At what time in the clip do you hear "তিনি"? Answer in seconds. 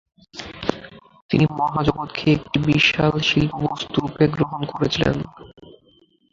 1.29-1.45